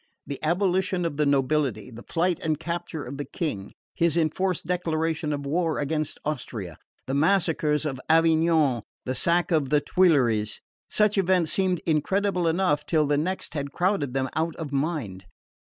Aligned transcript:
The 0.25 0.43
abolition 0.43 1.05
of 1.05 1.17
the 1.17 1.27
nobility, 1.27 1.91
the 1.91 2.01
flight 2.01 2.39
and 2.39 2.59
capture 2.59 3.03
of 3.03 3.17
the 3.17 3.23
King, 3.23 3.73
his 3.93 4.17
enforced 4.17 4.65
declaration 4.65 5.31
of 5.31 5.45
war 5.45 5.77
against 5.77 6.17
Austria, 6.25 6.79
the 7.05 7.13
massacres 7.13 7.85
of 7.85 8.01
Avignon, 8.09 8.81
the 9.05 9.13
sack 9.13 9.51
of 9.51 9.69
the 9.69 9.79
Tuileries 9.79 10.59
such 10.89 11.19
events 11.19 11.51
seemed 11.51 11.81
incredible 11.85 12.47
enough 12.47 12.83
till 12.83 13.05
the 13.05 13.15
next 13.15 13.53
had 13.53 13.73
crowded 13.73 14.15
them 14.15 14.27
out 14.35 14.55
of 14.55 14.71
mind. 14.71 15.25